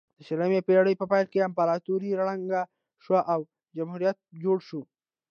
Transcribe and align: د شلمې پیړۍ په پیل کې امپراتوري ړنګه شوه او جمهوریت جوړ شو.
د 0.17 0.19
شلمې 0.27 0.59
پیړۍ 0.67 0.95
په 0.97 1.05
پیل 1.11 1.25
کې 1.31 1.45
امپراتوري 1.47 2.11
ړنګه 2.19 2.61
شوه 3.03 3.21
او 3.33 3.39
جمهوریت 3.77 4.17
جوړ 4.43 4.57
شو. 4.67 4.81